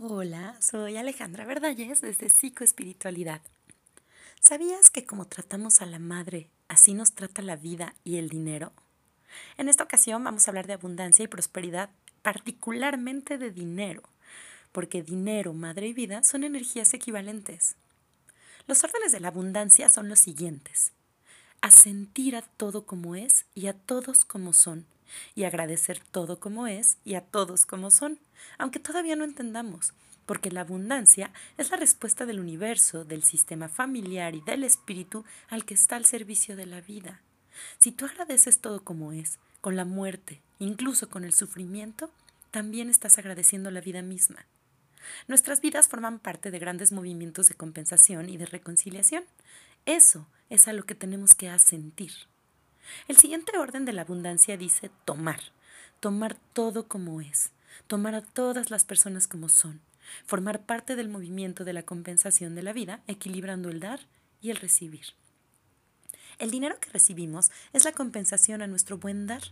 Hola, 0.00 0.54
soy 0.60 0.96
Alejandra 0.96 1.44
Verdalles 1.44 2.00
desde 2.00 2.28
Psicoespiritualidad. 2.28 3.42
¿Sabías 4.40 4.90
que 4.90 5.04
como 5.04 5.24
tratamos 5.24 5.82
a 5.82 5.86
la 5.86 5.98
madre, 5.98 6.48
así 6.68 6.94
nos 6.94 7.14
trata 7.14 7.42
la 7.42 7.56
vida 7.56 7.96
y 8.04 8.18
el 8.18 8.28
dinero? 8.28 8.72
En 9.56 9.68
esta 9.68 9.82
ocasión 9.82 10.22
vamos 10.22 10.46
a 10.46 10.52
hablar 10.52 10.68
de 10.68 10.74
abundancia 10.74 11.24
y 11.24 11.26
prosperidad, 11.26 11.90
particularmente 12.22 13.38
de 13.38 13.50
dinero, 13.50 14.04
porque 14.70 15.02
dinero, 15.02 15.52
madre 15.52 15.88
y 15.88 15.94
vida 15.94 16.22
son 16.22 16.44
energías 16.44 16.94
equivalentes. 16.94 17.74
Los 18.68 18.84
órdenes 18.84 19.10
de 19.10 19.18
la 19.18 19.28
abundancia 19.28 19.88
son 19.88 20.08
los 20.08 20.20
siguientes. 20.20 20.92
Asentir 21.60 22.36
a 22.36 22.42
todo 22.42 22.86
como 22.86 23.16
es 23.16 23.46
y 23.52 23.66
a 23.66 23.72
todos 23.72 24.24
como 24.24 24.52
son 24.52 24.86
y 25.34 25.44
agradecer 25.44 26.00
todo 26.10 26.40
como 26.40 26.66
es 26.66 26.98
y 27.04 27.14
a 27.14 27.20
todos 27.20 27.66
como 27.66 27.90
son, 27.90 28.18
aunque 28.58 28.80
todavía 28.80 29.16
no 29.16 29.24
entendamos, 29.24 29.92
porque 30.26 30.50
la 30.50 30.60
abundancia 30.60 31.32
es 31.56 31.70
la 31.70 31.76
respuesta 31.76 32.26
del 32.26 32.40
universo, 32.40 33.04
del 33.04 33.24
sistema 33.24 33.68
familiar 33.68 34.34
y 34.34 34.40
del 34.42 34.64
espíritu 34.64 35.24
al 35.48 35.64
que 35.64 35.74
está 35.74 35.96
al 35.96 36.04
servicio 36.04 36.56
de 36.56 36.66
la 36.66 36.80
vida. 36.80 37.20
Si 37.78 37.92
tú 37.92 38.04
agradeces 38.04 38.60
todo 38.60 38.84
como 38.84 39.12
es, 39.12 39.38
con 39.60 39.76
la 39.76 39.84
muerte, 39.84 40.40
incluso 40.58 41.08
con 41.08 41.24
el 41.24 41.34
sufrimiento, 41.34 42.10
también 42.50 42.90
estás 42.90 43.18
agradeciendo 43.18 43.70
la 43.70 43.80
vida 43.80 44.02
misma. 44.02 44.46
Nuestras 45.26 45.60
vidas 45.60 45.88
forman 45.88 46.18
parte 46.18 46.50
de 46.50 46.58
grandes 46.58 46.92
movimientos 46.92 47.48
de 47.48 47.54
compensación 47.54 48.28
y 48.28 48.36
de 48.36 48.46
reconciliación. 48.46 49.24
Eso 49.86 50.26
es 50.50 50.68
a 50.68 50.72
lo 50.72 50.84
que 50.84 50.94
tenemos 50.94 51.34
que 51.34 51.48
asentir. 51.48 52.12
El 53.06 53.16
siguiente 53.16 53.58
orden 53.58 53.84
de 53.84 53.92
la 53.92 54.02
abundancia 54.02 54.56
dice 54.56 54.90
tomar, 55.04 55.40
tomar 56.00 56.36
todo 56.52 56.88
como 56.88 57.20
es, 57.20 57.50
tomar 57.86 58.14
a 58.14 58.22
todas 58.22 58.70
las 58.70 58.84
personas 58.84 59.26
como 59.26 59.48
son, 59.48 59.80
formar 60.26 60.62
parte 60.62 60.96
del 60.96 61.08
movimiento 61.08 61.64
de 61.64 61.72
la 61.72 61.82
compensación 61.82 62.54
de 62.54 62.62
la 62.62 62.72
vida, 62.72 63.00
equilibrando 63.06 63.68
el 63.68 63.80
dar 63.80 64.00
y 64.40 64.50
el 64.50 64.56
recibir. 64.56 65.06
El 66.38 66.52
dinero 66.52 66.78
que 66.78 66.90
recibimos 66.90 67.50
es 67.72 67.84
la 67.84 67.92
compensación 67.92 68.62
a 68.62 68.68
nuestro 68.68 68.96
buen 68.96 69.26
dar. 69.26 69.42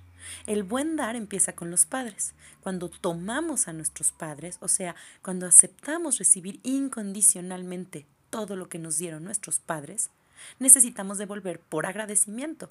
El 0.47 0.63
buen 0.63 0.95
dar 0.95 1.17
empieza 1.17 1.53
con 1.53 1.69
los 1.69 1.85
padres. 1.85 2.33
Cuando 2.61 2.89
tomamos 2.89 3.67
a 3.67 3.73
nuestros 3.73 4.13
padres, 4.13 4.59
o 4.61 4.69
sea, 4.69 4.95
cuando 5.21 5.47
aceptamos 5.47 6.19
recibir 6.19 6.61
incondicionalmente 6.63 8.07
todo 8.31 8.55
lo 8.55 8.69
que 8.69 8.79
nos 8.79 8.99
dieron 8.99 9.25
nuestros 9.25 9.59
padres, 9.59 10.11
necesitamos 10.59 11.19
devolver 11.19 11.61
por 11.61 11.87
agradecimiento. 11.87 12.71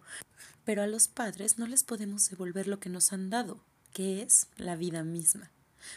Pero 0.63 0.81
a 0.81 0.87
los 0.87 1.07
padres 1.07 1.57
no 1.57 1.67
les 1.67 1.83
podemos 1.83 2.29
devolver 2.29 2.67
lo 2.67 2.79
que 2.79 2.89
nos 2.89 3.13
han 3.13 3.29
dado, 3.29 3.59
que 3.93 4.21
es 4.21 4.47
la 4.57 4.75
vida 4.75 5.03
misma. 5.03 5.51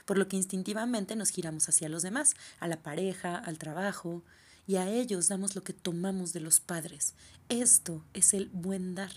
Por 0.05 0.19
lo 0.19 0.29
que 0.29 0.37
instintivamente 0.37 1.17
nos 1.17 1.31
giramos 1.31 1.69
hacia 1.69 1.89
los 1.89 2.03
demás, 2.03 2.35
a 2.61 2.69
la 2.69 2.83
pareja, 2.83 3.37
al 3.37 3.59
trabajo, 3.59 4.23
y 4.67 4.77
a 4.77 4.89
ellos 4.89 5.29
damos 5.29 5.57
lo 5.57 5.65
que 5.65 5.73
tomamos 5.73 6.33
de 6.33 6.41
los 6.41 6.61
padres. 6.61 7.15
Esto 7.49 8.05
es 8.13 8.35
el 8.35 8.51
buen 8.51 8.95
dar, 8.95 9.13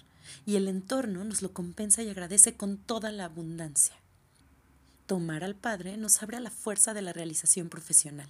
y 0.46 0.56
el 0.56 0.68
entorno 0.68 1.24
nos 1.26 1.42
lo 1.42 1.52
compensa 1.52 2.02
y 2.04 2.10
agradece 2.10 2.56
con 2.56 2.78
toda 2.78 3.12
la 3.12 3.26
abundancia. 3.26 3.96
Tomar 5.06 5.44
al 5.44 5.56
Padre 5.56 5.98
nos 5.98 6.24
abre 6.24 6.38
a 6.38 6.40
la 6.40 6.52
fuerza 6.52 6.94
de 6.94 7.02
la 7.02 7.12
realización 7.12 7.68
profesional. 7.68 8.30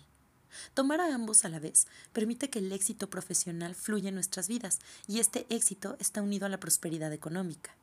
Tomar 0.73 1.01
a 1.01 1.13
ambos 1.13 1.45
a 1.45 1.49
la 1.49 1.59
vez 1.59 1.87
permite 2.13 2.49
que 2.49 2.59
el 2.59 2.71
éxito 2.71 3.09
profesional 3.09 3.75
fluya 3.75 4.09
en 4.09 4.15
nuestras 4.15 4.47
vidas 4.47 4.79
y 5.07 5.19
este 5.19 5.45
éxito 5.49 5.95
está 5.99 6.21
unido 6.21 6.45
a 6.45 6.49
la 6.49 6.59
prosperidad 6.59 7.13
económica. 7.13 7.75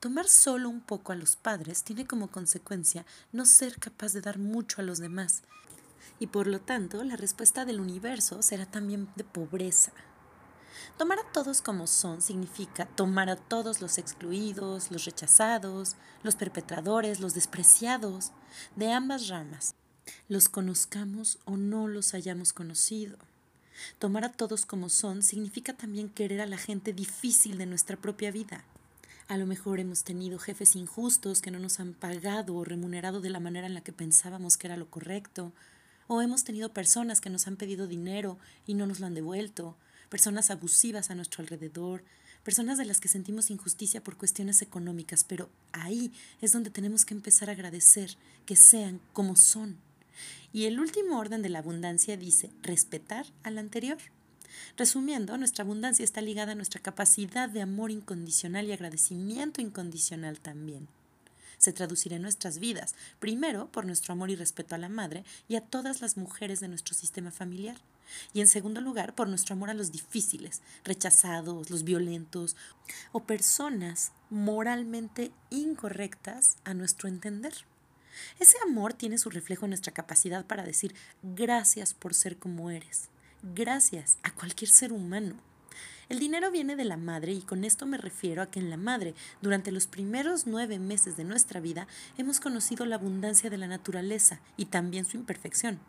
Tomar 0.00 0.28
solo 0.28 0.68
un 0.68 0.80
poco 0.80 1.12
a 1.12 1.16
los 1.16 1.36
padres 1.36 1.82
tiene 1.82 2.06
como 2.06 2.30
consecuencia 2.30 3.06
no 3.32 3.46
ser 3.46 3.78
capaz 3.78 4.12
de 4.12 4.20
dar 4.20 4.38
mucho 4.38 4.80
a 4.80 4.84
los 4.84 4.98
demás 4.98 5.42
y 6.18 6.26
por 6.26 6.46
lo 6.46 6.60
tanto 6.60 7.02
la 7.04 7.16
respuesta 7.16 7.64
del 7.64 7.80
universo 7.80 8.42
será 8.42 8.66
también 8.66 9.08
de 9.16 9.24
pobreza. 9.24 9.92
Tomar 10.98 11.18
a 11.18 11.32
todos 11.32 11.62
como 11.62 11.86
son 11.86 12.22
significa 12.22 12.86
tomar 12.86 13.30
a 13.30 13.36
todos 13.36 13.80
los 13.80 13.98
excluidos, 13.98 14.90
los 14.90 15.04
rechazados, 15.06 15.96
los 16.22 16.36
perpetradores, 16.36 17.20
los 17.20 17.34
despreciados, 17.34 18.32
de 18.76 18.92
ambas 18.92 19.28
ramas 19.28 19.74
los 20.28 20.48
conozcamos 20.48 21.38
o 21.44 21.56
no 21.56 21.88
los 21.88 22.14
hayamos 22.14 22.52
conocido. 22.52 23.16
Tomar 23.98 24.24
a 24.24 24.32
todos 24.32 24.66
como 24.66 24.88
son 24.88 25.22
significa 25.22 25.72
también 25.72 26.08
querer 26.08 26.40
a 26.40 26.46
la 26.46 26.58
gente 26.58 26.92
difícil 26.92 27.58
de 27.58 27.66
nuestra 27.66 27.96
propia 27.96 28.30
vida. 28.30 28.64
A 29.26 29.38
lo 29.38 29.46
mejor 29.46 29.80
hemos 29.80 30.04
tenido 30.04 30.38
jefes 30.38 30.76
injustos 30.76 31.40
que 31.40 31.50
no 31.50 31.58
nos 31.58 31.80
han 31.80 31.94
pagado 31.94 32.54
o 32.54 32.64
remunerado 32.64 33.20
de 33.20 33.30
la 33.30 33.40
manera 33.40 33.66
en 33.66 33.74
la 33.74 33.80
que 33.80 33.92
pensábamos 33.92 34.56
que 34.56 34.66
era 34.66 34.76
lo 34.76 34.90
correcto, 34.90 35.52
o 36.06 36.20
hemos 36.20 36.44
tenido 36.44 36.72
personas 36.72 37.20
que 37.20 37.30
nos 37.30 37.46
han 37.46 37.56
pedido 37.56 37.86
dinero 37.86 38.38
y 38.66 38.74
no 38.74 38.86
nos 38.86 39.00
lo 39.00 39.06
han 39.06 39.14
devuelto, 39.14 39.76
personas 40.10 40.50
abusivas 40.50 41.10
a 41.10 41.14
nuestro 41.14 41.42
alrededor, 41.42 42.04
personas 42.42 42.76
de 42.76 42.84
las 42.84 43.00
que 43.00 43.08
sentimos 43.08 43.50
injusticia 43.50 44.04
por 44.04 44.18
cuestiones 44.18 44.60
económicas, 44.60 45.24
pero 45.24 45.48
ahí 45.72 46.12
es 46.42 46.52
donde 46.52 46.68
tenemos 46.68 47.06
que 47.06 47.14
empezar 47.14 47.48
a 47.48 47.52
agradecer 47.52 48.16
que 48.44 48.56
sean 48.56 49.00
como 49.14 49.34
son. 49.36 49.78
Y 50.52 50.66
el 50.66 50.80
último 50.80 51.18
orden 51.18 51.42
de 51.42 51.48
la 51.48 51.60
abundancia 51.60 52.16
dice 52.16 52.50
respetar 52.62 53.26
al 53.42 53.58
anterior. 53.58 53.98
Resumiendo, 54.76 55.36
nuestra 55.36 55.64
abundancia 55.64 56.04
está 56.04 56.20
ligada 56.20 56.52
a 56.52 56.54
nuestra 56.56 56.80
capacidad 56.80 57.48
de 57.48 57.62
amor 57.62 57.90
incondicional 57.90 58.66
y 58.66 58.72
agradecimiento 58.72 59.60
incondicional 59.60 60.40
también. 60.40 60.88
Se 61.58 61.72
traducirá 61.72 62.16
en 62.16 62.22
nuestras 62.22 62.58
vidas, 62.58 62.94
primero 63.20 63.68
por 63.70 63.86
nuestro 63.86 64.12
amor 64.12 64.30
y 64.30 64.36
respeto 64.36 64.74
a 64.74 64.78
la 64.78 64.88
madre 64.88 65.24
y 65.48 65.56
a 65.56 65.60
todas 65.60 66.00
las 66.00 66.16
mujeres 66.16 66.60
de 66.60 66.68
nuestro 66.68 66.94
sistema 66.94 67.30
familiar, 67.30 67.76
y 68.32 68.40
en 68.40 68.48
segundo 68.48 68.80
lugar 68.80 69.14
por 69.14 69.28
nuestro 69.28 69.54
amor 69.54 69.70
a 69.70 69.74
los 69.74 69.90
difíciles, 69.90 70.60
rechazados, 70.84 71.70
los 71.70 71.84
violentos 71.84 72.56
o 73.12 73.20
personas 73.20 74.12
moralmente 74.30 75.32
incorrectas 75.50 76.56
a 76.64 76.74
nuestro 76.74 77.08
entender. 77.08 77.54
Ese 78.38 78.56
amor 78.66 78.94
tiene 78.94 79.18
su 79.18 79.30
reflejo 79.30 79.66
en 79.66 79.70
nuestra 79.70 79.92
capacidad 79.92 80.46
para 80.46 80.64
decir 80.64 80.94
gracias 81.22 81.94
por 81.94 82.14
ser 82.14 82.36
como 82.38 82.70
eres, 82.70 83.08
gracias 83.42 84.18
a 84.22 84.34
cualquier 84.34 84.70
ser 84.70 84.92
humano. 84.92 85.36
El 86.08 86.18
dinero 86.18 86.50
viene 86.50 86.76
de 86.76 86.84
la 86.84 86.96
madre 86.96 87.32
y 87.32 87.40
con 87.40 87.64
esto 87.64 87.86
me 87.86 87.96
refiero 87.96 88.42
a 88.42 88.50
que 88.50 88.60
en 88.60 88.68
la 88.68 88.76
madre, 88.76 89.14
durante 89.40 89.72
los 89.72 89.86
primeros 89.86 90.46
nueve 90.46 90.78
meses 90.78 91.16
de 91.16 91.24
nuestra 91.24 91.60
vida, 91.60 91.86
hemos 92.18 92.40
conocido 92.40 92.84
la 92.84 92.96
abundancia 92.96 93.48
de 93.48 93.56
la 93.56 93.66
naturaleza 93.66 94.40
y 94.56 94.66
también 94.66 95.06
su 95.06 95.16
imperfección. 95.16 95.80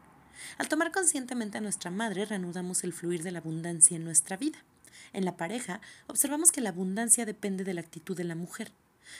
Al 0.57 0.69
tomar 0.69 0.91
conscientemente 0.91 1.57
a 1.57 1.61
nuestra 1.61 1.91
madre, 1.91 2.25
reanudamos 2.25 2.83
el 2.83 2.93
fluir 2.93 3.23
de 3.23 3.31
la 3.31 3.39
abundancia 3.39 3.97
en 3.97 4.05
nuestra 4.05 4.37
vida. 4.37 4.63
En 5.13 5.25
la 5.25 5.37
pareja, 5.37 5.81
observamos 6.07 6.51
que 6.51 6.61
la 6.61 6.69
abundancia 6.69 7.25
depende 7.25 7.63
de 7.63 7.73
la 7.73 7.81
actitud 7.81 8.15
de 8.15 8.23
la 8.23 8.35
mujer. 8.35 8.71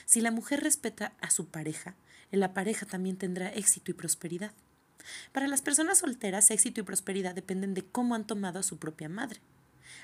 Si 0.06 0.22
la 0.22 0.32
mujer 0.32 0.62
respeta 0.62 1.14
a 1.22 1.30
su 1.30 1.48
pareja, 1.48 1.96
en 2.32 2.40
la 2.40 2.54
pareja 2.54 2.86
también 2.86 3.18
tendrá 3.18 3.50
éxito 3.50 3.92
y 3.92 3.94
prosperidad. 3.94 4.52
Para 5.32 5.48
las 5.48 5.62
personas 5.62 6.00
solteras, 6.00 6.52
éxito 6.52 6.82
y 6.82 6.84
prosperidad 6.84 7.36
dependen 7.36 7.74
de 7.74 7.86
cómo 7.86 8.16
han 8.16 8.28
tomado 8.28 8.60
a 8.60 8.64
su 8.64 8.78
propia 8.78 9.10
madre. 9.10 9.40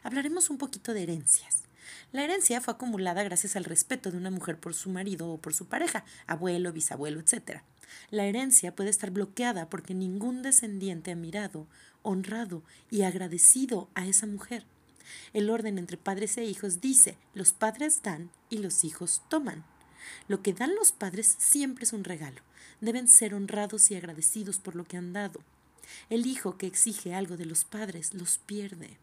Hablaremos 0.03 0.49
un 0.49 0.57
poquito 0.57 0.93
de 0.93 1.03
herencias. 1.03 1.63
La 2.11 2.23
herencia 2.23 2.61
fue 2.61 2.73
acumulada 2.73 3.23
gracias 3.23 3.55
al 3.55 3.65
respeto 3.65 4.11
de 4.11 4.17
una 4.17 4.31
mujer 4.31 4.59
por 4.59 4.73
su 4.73 4.89
marido 4.89 5.29
o 5.29 5.37
por 5.39 5.53
su 5.53 5.67
pareja, 5.67 6.05
abuelo, 6.27 6.71
bisabuelo, 6.71 7.19
etc. 7.19 7.61
La 8.09 8.25
herencia 8.25 8.75
puede 8.75 8.89
estar 8.89 9.11
bloqueada 9.11 9.69
porque 9.69 9.93
ningún 9.93 10.41
descendiente 10.41 11.11
ha 11.11 11.15
mirado, 11.15 11.67
honrado 12.03 12.63
y 12.89 13.03
agradecido 13.03 13.89
a 13.95 14.05
esa 14.05 14.27
mujer. 14.27 14.65
El 15.33 15.49
orden 15.49 15.77
entre 15.77 15.97
padres 15.97 16.37
e 16.37 16.45
hijos 16.45 16.81
dice, 16.81 17.17
los 17.33 17.53
padres 17.53 18.01
dan 18.03 18.29
y 18.49 18.57
los 18.57 18.83
hijos 18.83 19.21
toman. 19.29 19.63
Lo 20.27 20.41
que 20.41 20.53
dan 20.53 20.75
los 20.75 20.91
padres 20.91 21.35
siempre 21.39 21.83
es 21.83 21.93
un 21.93 22.03
regalo. 22.03 22.41
Deben 22.79 23.07
ser 23.07 23.33
honrados 23.33 23.91
y 23.91 23.95
agradecidos 23.95 24.57
por 24.57 24.75
lo 24.75 24.85
que 24.85 24.97
han 24.97 25.13
dado. 25.13 25.41
El 26.09 26.25
hijo 26.25 26.57
que 26.57 26.67
exige 26.67 27.13
algo 27.13 27.37
de 27.37 27.45
los 27.45 27.63
padres 27.63 28.13
los 28.13 28.37
pierde. 28.37 28.97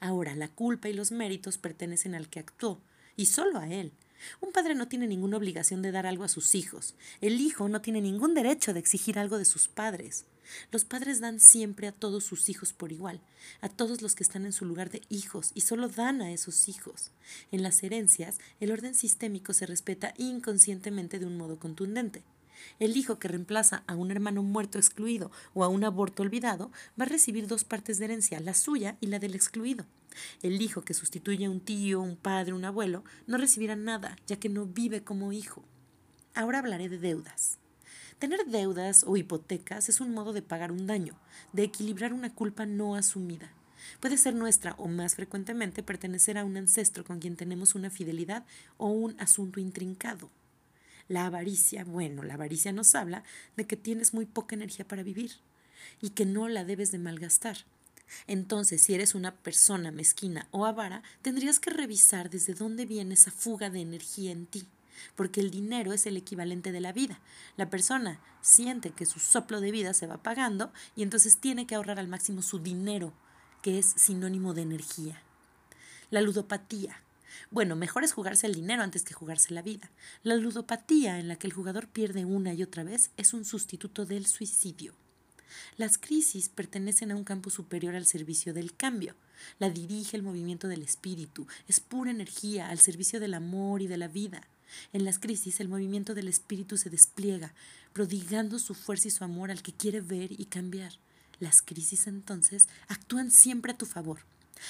Ahora, 0.00 0.34
la 0.34 0.48
culpa 0.48 0.88
y 0.88 0.92
los 0.92 1.12
méritos 1.12 1.58
pertenecen 1.58 2.14
al 2.14 2.28
que 2.28 2.40
actuó, 2.40 2.80
y 3.16 3.26
solo 3.26 3.58
a 3.58 3.68
él. 3.68 3.92
Un 4.40 4.52
padre 4.52 4.74
no 4.74 4.88
tiene 4.88 5.06
ninguna 5.06 5.36
obligación 5.36 5.82
de 5.82 5.92
dar 5.92 6.06
algo 6.06 6.24
a 6.24 6.28
sus 6.28 6.54
hijos. 6.54 6.94
El 7.20 7.40
hijo 7.40 7.68
no 7.68 7.80
tiene 7.80 8.00
ningún 8.00 8.34
derecho 8.34 8.72
de 8.72 8.80
exigir 8.80 9.18
algo 9.18 9.38
de 9.38 9.44
sus 9.44 9.68
padres. 9.68 10.24
Los 10.72 10.84
padres 10.84 11.20
dan 11.20 11.40
siempre 11.40 11.86
a 11.86 11.92
todos 11.92 12.24
sus 12.24 12.48
hijos 12.48 12.72
por 12.72 12.92
igual, 12.92 13.20
a 13.60 13.68
todos 13.68 14.02
los 14.02 14.14
que 14.14 14.22
están 14.22 14.46
en 14.46 14.52
su 14.52 14.64
lugar 14.64 14.90
de 14.90 15.02
hijos, 15.08 15.52
y 15.54 15.60
solo 15.60 15.88
dan 15.88 16.22
a 16.22 16.32
esos 16.32 16.68
hijos. 16.68 17.10
En 17.52 17.62
las 17.62 17.82
herencias, 17.82 18.38
el 18.58 18.72
orden 18.72 18.94
sistémico 18.94 19.52
se 19.52 19.66
respeta 19.66 20.14
inconscientemente 20.18 21.18
de 21.18 21.26
un 21.26 21.36
modo 21.36 21.58
contundente. 21.58 22.22
El 22.78 22.96
hijo 22.96 23.18
que 23.18 23.28
reemplaza 23.28 23.82
a 23.86 23.94
un 23.94 24.10
hermano 24.10 24.42
muerto 24.42 24.78
excluido 24.78 25.30
o 25.54 25.64
a 25.64 25.68
un 25.68 25.84
aborto 25.84 26.22
olvidado 26.22 26.70
va 26.98 27.04
a 27.04 27.08
recibir 27.08 27.46
dos 27.46 27.64
partes 27.64 27.98
de 27.98 28.06
herencia, 28.06 28.40
la 28.40 28.54
suya 28.54 28.96
y 29.00 29.06
la 29.06 29.18
del 29.18 29.34
excluido. 29.34 29.86
El 30.42 30.60
hijo 30.60 30.82
que 30.82 30.94
sustituye 30.94 31.46
a 31.46 31.50
un 31.50 31.60
tío, 31.60 32.00
un 32.00 32.16
padre, 32.16 32.52
un 32.52 32.64
abuelo, 32.64 33.04
no 33.26 33.36
recibirá 33.36 33.76
nada, 33.76 34.16
ya 34.26 34.36
que 34.36 34.48
no 34.48 34.66
vive 34.66 35.04
como 35.04 35.32
hijo. 35.32 35.64
Ahora 36.34 36.58
hablaré 36.58 36.88
de 36.88 36.98
deudas. 36.98 37.58
Tener 38.18 38.44
deudas 38.46 39.04
o 39.06 39.16
hipotecas 39.16 39.88
es 39.88 40.00
un 40.00 40.12
modo 40.12 40.32
de 40.32 40.42
pagar 40.42 40.72
un 40.72 40.86
daño, 40.86 41.18
de 41.52 41.62
equilibrar 41.62 42.12
una 42.12 42.34
culpa 42.34 42.66
no 42.66 42.94
asumida. 42.94 43.52
Puede 43.98 44.18
ser 44.18 44.34
nuestra 44.34 44.74
o 44.74 44.88
más 44.88 45.14
frecuentemente 45.14 45.82
pertenecer 45.82 46.36
a 46.38 46.44
un 46.44 46.56
ancestro 46.56 47.04
con 47.04 47.18
quien 47.18 47.36
tenemos 47.36 47.74
una 47.74 47.90
fidelidad 47.90 48.44
o 48.76 48.88
un 48.88 49.18
asunto 49.18 49.58
intrincado. 49.58 50.30
La 51.10 51.26
avaricia, 51.26 51.82
bueno, 51.82 52.22
la 52.22 52.34
avaricia 52.34 52.70
nos 52.70 52.94
habla 52.94 53.24
de 53.56 53.66
que 53.66 53.76
tienes 53.76 54.14
muy 54.14 54.26
poca 54.26 54.54
energía 54.54 54.86
para 54.86 55.02
vivir 55.02 55.32
y 56.00 56.10
que 56.10 56.24
no 56.24 56.46
la 56.46 56.64
debes 56.64 56.92
de 56.92 56.98
malgastar. 56.98 57.56
Entonces, 58.28 58.80
si 58.80 58.94
eres 58.94 59.16
una 59.16 59.34
persona 59.34 59.90
mezquina 59.90 60.46
o 60.52 60.66
avara, 60.66 61.02
tendrías 61.20 61.58
que 61.58 61.70
revisar 61.70 62.30
desde 62.30 62.54
dónde 62.54 62.86
viene 62.86 63.14
esa 63.14 63.32
fuga 63.32 63.70
de 63.70 63.80
energía 63.80 64.30
en 64.30 64.46
ti 64.46 64.68
porque 65.16 65.40
el 65.40 65.50
dinero 65.50 65.92
es 65.92 66.06
el 66.06 66.16
equivalente 66.16 66.72
de 66.72 66.80
la 66.80 66.92
vida. 66.92 67.20
La 67.56 67.70
persona 67.70 68.20
siente 68.42 68.90
que 68.90 69.06
su 69.06 69.18
soplo 69.18 69.60
de 69.60 69.70
vida 69.70 69.94
se 69.94 70.06
va 70.06 70.22
pagando 70.22 70.72
y 70.94 71.02
entonces 71.02 71.38
tiene 71.38 71.66
que 71.66 71.74
ahorrar 71.74 71.98
al 71.98 72.06
máximo 72.06 72.42
su 72.42 72.58
dinero, 72.58 73.12
que 73.62 73.78
es 73.78 73.86
sinónimo 73.96 74.54
de 74.54 74.62
energía. 74.62 75.22
La 76.10 76.20
ludopatía. 76.20 77.02
Bueno, 77.50 77.76
mejor 77.76 78.04
es 78.04 78.12
jugarse 78.12 78.46
el 78.46 78.54
dinero 78.54 78.82
antes 78.82 79.02
que 79.02 79.14
jugarse 79.14 79.54
la 79.54 79.62
vida. 79.62 79.90
La 80.22 80.36
ludopatía, 80.36 81.18
en 81.18 81.28
la 81.28 81.36
que 81.36 81.46
el 81.46 81.52
jugador 81.52 81.88
pierde 81.88 82.24
una 82.24 82.54
y 82.54 82.62
otra 82.62 82.84
vez, 82.84 83.10
es 83.16 83.34
un 83.34 83.44
sustituto 83.44 84.06
del 84.06 84.26
suicidio. 84.26 84.94
Las 85.76 85.98
crisis 85.98 86.48
pertenecen 86.48 87.10
a 87.10 87.16
un 87.16 87.24
campo 87.24 87.50
superior 87.50 87.94
al 87.94 88.06
servicio 88.06 88.54
del 88.54 88.74
cambio. 88.74 89.14
La 89.58 89.70
dirige 89.70 90.16
el 90.16 90.22
movimiento 90.22 90.68
del 90.68 90.82
espíritu, 90.82 91.46
es 91.66 91.80
pura 91.80 92.10
energía 92.10 92.68
al 92.68 92.78
servicio 92.78 93.20
del 93.20 93.34
amor 93.34 93.82
y 93.82 93.86
de 93.86 93.96
la 93.96 94.08
vida. 94.08 94.42
En 94.92 95.04
las 95.04 95.18
crisis 95.18 95.60
el 95.60 95.68
movimiento 95.68 96.14
del 96.14 96.28
espíritu 96.28 96.76
se 96.76 96.90
despliega, 96.90 97.54
prodigando 97.92 98.58
su 98.58 98.74
fuerza 98.74 99.08
y 99.08 99.10
su 99.10 99.24
amor 99.24 99.50
al 99.50 99.62
que 99.62 99.72
quiere 99.72 100.00
ver 100.00 100.32
y 100.32 100.44
cambiar. 100.46 100.92
Las 101.38 101.62
crisis 101.62 102.06
entonces 102.06 102.68
actúan 102.88 103.30
siempre 103.30 103.72
a 103.72 103.78
tu 103.78 103.86
favor. 103.86 104.20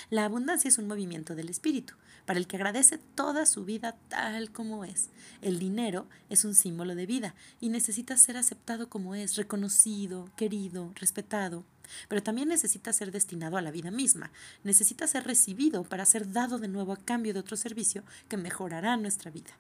La 0.08 0.25
abundancia 0.25 0.69
es 0.69 0.79
un 0.79 0.88
movimiento 0.88 1.35
del 1.35 1.50
espíritu, 1.50 1.94
para 2.25 2.38
el 2.38 2.47
que 2.47 2.56
agradece 2.56 2.99
toda 2.99 3.44
su 3.47 3.64
vida 3.64 3.97
tal 4.08 4.50
como 4.50 4.85
es. 4.85 5.11
El 5.43 5.58
dinero 5.58 6.06
es 6.29 6.44
un 6.44 6.55
símbolo 6.55 6.94
de 6.94 7.06
vida 7.06 7.35
y 7.61 7.69
necesita 7.69 8.17
ser 8.17 8.37
aceptado 8.37 8.88
como 8.88 9.14
es, 9.14 9.37
reconocido, 9.37 10.31
querido, 10.37 10.93
respetado. 10.94 11.64
Pero 12.08 12.23
también 12.23 12.49
necesita 12.49 12.93
ser 12.93 13.11
destinado 13.11 13.56
a 13.56 13.62
la 13.62 13.73
vida 13.73 13.91
misma, 13.91 14.31
necesita 14.62 15.06
ser 15.06 15.25
recibido 15.25 15.82
para 15.82 16.06
ser 16.06 16.32
dado 16.32 16.58
de 16.58 16.69
nuevo 16.69 16.93
a 16.93 16.96
cambio 16.96 17.35
de 17.35 17.41
otro 17.41 17.56
servicio 17.56 18.05
que 18.29 18.37
mejorará 18.37 18.96
nuestra 18.96 19.31
vida. 19.31 19.50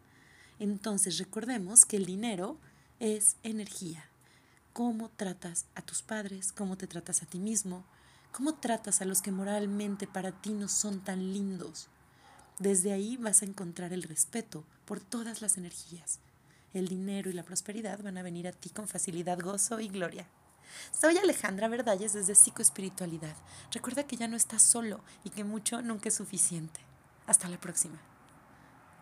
Entonces 0.60 1.18
recordemos 1.18 1.84
que 1.84 1.96
el 1.96 2.06
dinero 2.06 2.56
es 3.00 3.36
energía. 3.42 4.04
¿Cómo 4.72 5.10
tratas 5.16 5.66
a 5.74 5.82
tus 5.82 6.02
padres? 6.02 6.52
¿Cómo 6.52 6.76
te 6.76 6.86
tratas 6.86 7.22
a 7.22 7.26
ti 7.26 7.40
mismo? 7.40 7.84
¿Cómo 8.32 8.54
tratas 8.54 9.02
a 9.02 9.04
los 9.04 9.22
que 9.22 9.32
moralmente 9.32 10.06
para 10.06 10.30
ti 10.30 10.52
no 10.52 10.68
son 10.68 11.00
tan 11.00 11.32
lindos? 11.32 11.88
Desde 12.58 12.92
ahí 12.92 13.16
vas 13.16 13.42
a 13.42 13.44
encontrar 13.44 13.92
el 13.92 14.04
respeto 14.04 14.64
por 14.84 15.00
todas 15.00 15.42
las 15.42 15.56
energías. 15.56 16.20
El 16.72 16.86
dinero 16.86 17.28
y 17.28 17.32
la 17.32 17.42
prosperidad 17.42 18.00
van 18.02 18.18
a 18.18 18.22
venir 18.22 18.46
a 18.46 18.52
ti 18.52 18.70
con 18.70 18.86
facilidad, 18.86 19.40
gozo 19.40 19.80
y 19.80 19.88
gloria. 19.88 20.28
Soy 20.92 21.18
Alejandra 21.18 21.66
Verdalles 21.68 22.12
desde 22.12 22.36
Psicoespiritualidad. 22.36 23.34
Recuerda 23.72 24.04
que 24.04 24.16
ya 24.16 24.28
no 24.28 24.36
estás 24.36 24.62
solo 24.62 25.00
y 25.24 25.30
que 25.30 25.42
mucho 25.42 25.82
nunca 25.82 26.08
es 26.08 26.14
suficiente. 26.14 26.80
Hasta 27.26 27.48
la 27.48 27.58
próxima. 27.58 27.98